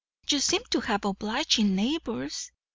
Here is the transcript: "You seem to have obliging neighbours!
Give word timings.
"You 0.27 0.39
seem 0.39 0.63
to 0.71 0.79
have 0.79 1.05
obliging 1.05 1.75
neighbours! 1.75 2.51